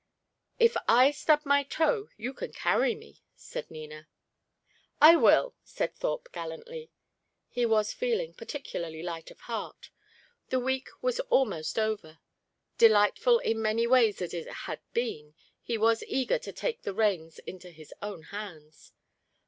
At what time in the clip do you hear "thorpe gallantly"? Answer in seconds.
5.95-6.89